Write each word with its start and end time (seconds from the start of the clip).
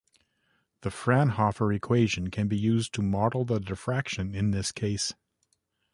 The 0.81 0.89
Fraunhofer 0.89 1.71
equation 1.71 2.31
can 2.31 2.47
be 2.47 2.57
used 2.57 2.91
to 2.95 3.03
model 3.03 3.45
the 3.45 3.59
diffraction 3.59 4.33
in 4.33 4.49
this 4.49 4.71
case. 4.71 5.13